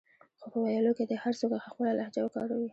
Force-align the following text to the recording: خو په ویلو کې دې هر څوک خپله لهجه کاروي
خو 0.41 0.47
په 0.53 0.59
ویلو 0.63 0.91
کې 0.97 1.03
دې 1.09 1.15
هر 1.23 1.33
څوک 1.39 1.51
خپله 1.69 1.91
لهجه 1.99 2.23
کاروي 2.35 2.67